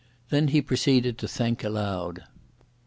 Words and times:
Then 0.29 0.47
he 0.47 0.63
proceeded 0.63 1.19
to 1.19 1.27
think 1.27 1.63
aloud. 1.63 2.23